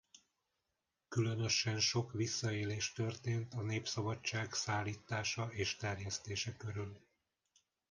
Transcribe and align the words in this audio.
Különösen 1.07 1.79
sok 1.79 2.13
visszaélés 2.13 2.91
történt 2.93 3.53
a 3.53 3.61
Népszabadság 3.61 4.53
szállítása 4.53 5.47
és 5.51 5.75
terjesztése 5.75 6.53
körül. 6.57 6.97